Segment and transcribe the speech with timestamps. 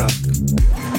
[0.00, 0.89] rock.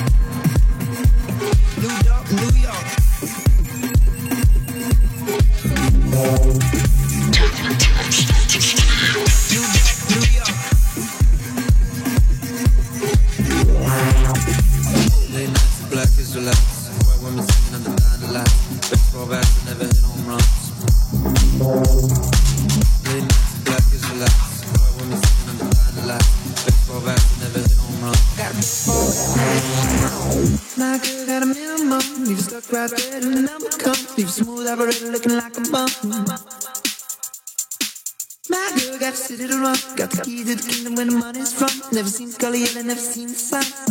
[42.12, 43.91] seen Scully and I've seen sun.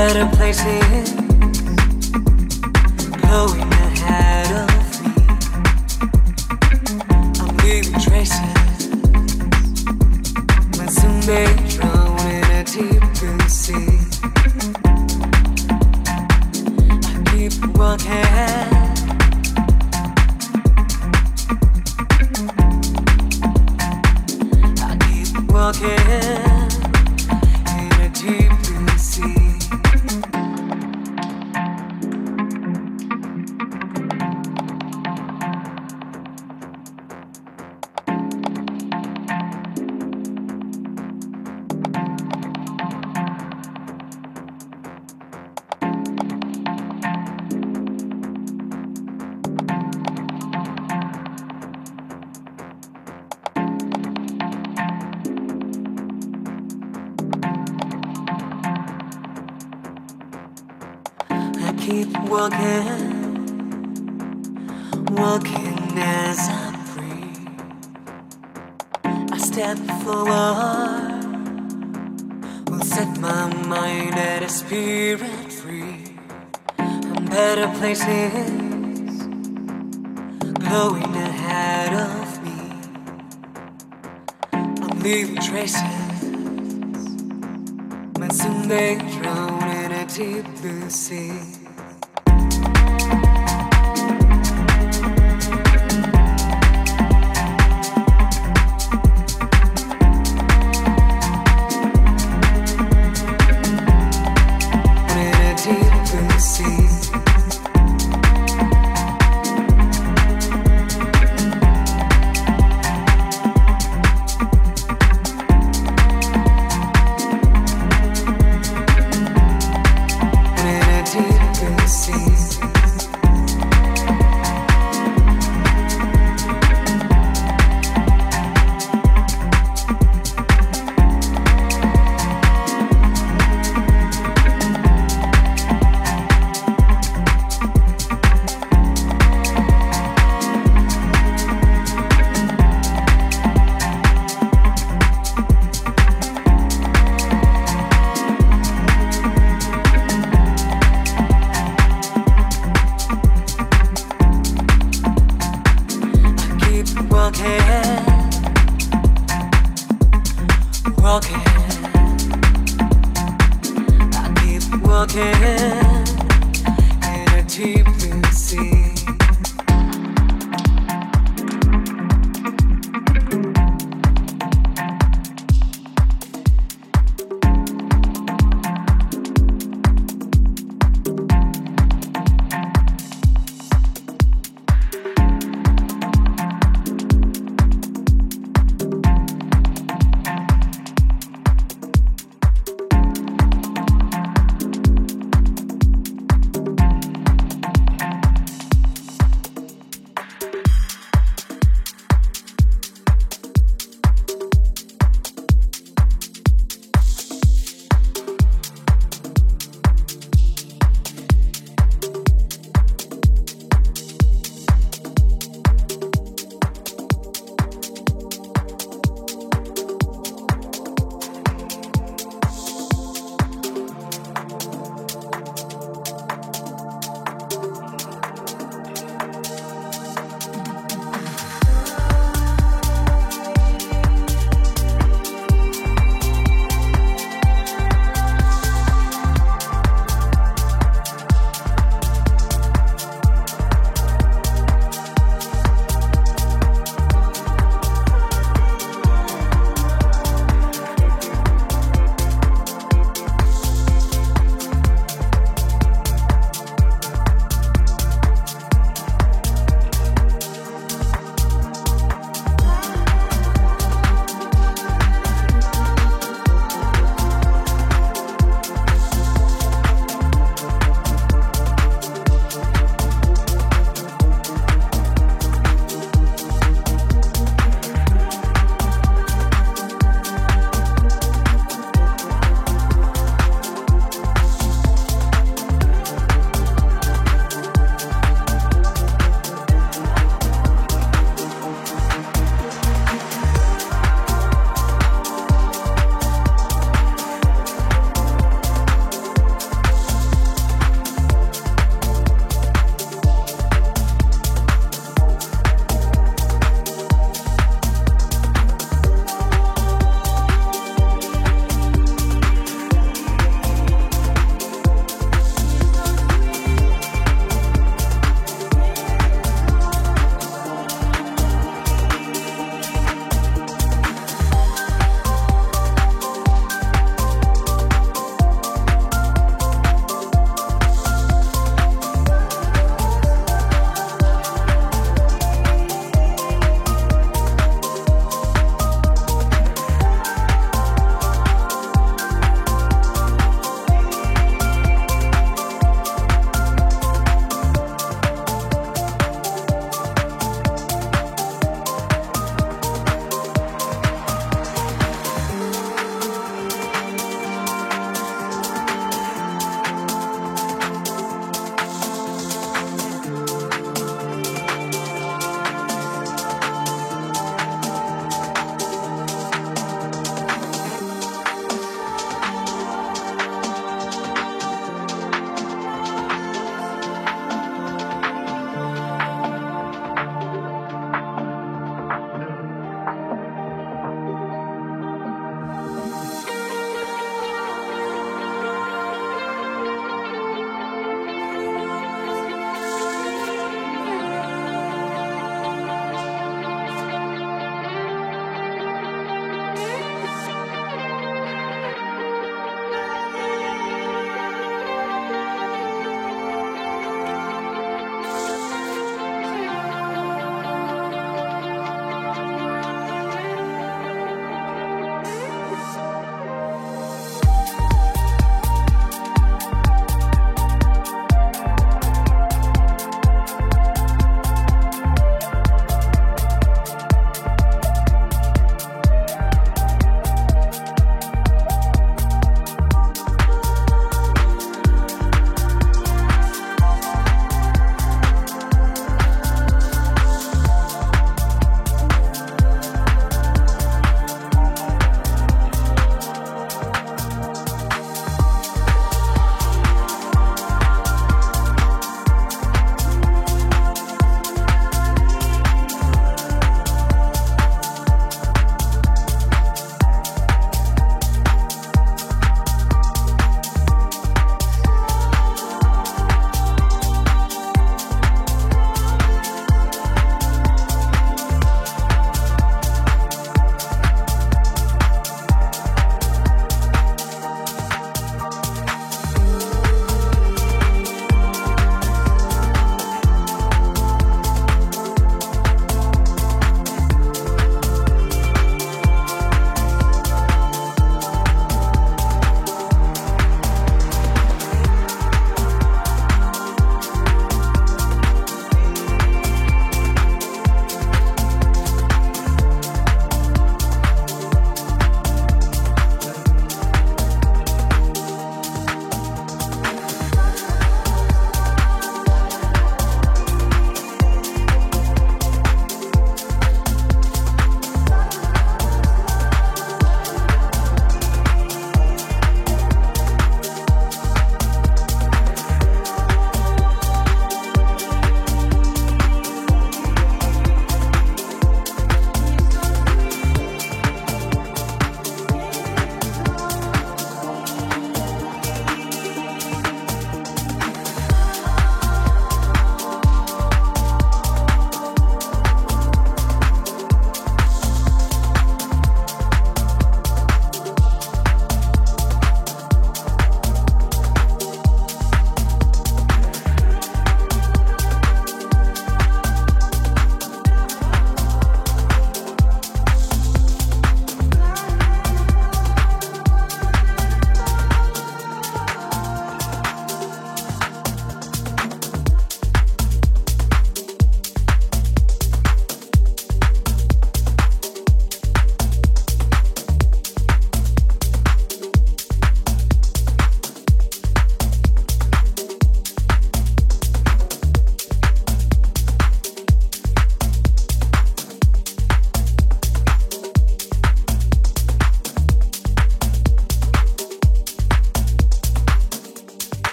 [0.00, 1.29] better place here